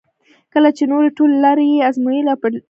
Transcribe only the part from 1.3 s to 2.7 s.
لارې یې ازمایلې او پلټلې وي.